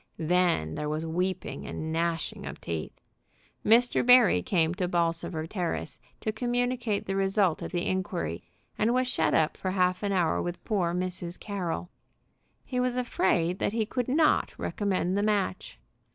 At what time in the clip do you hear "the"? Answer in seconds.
7.05-7.15, 7.71-7.85, 15.15-15.21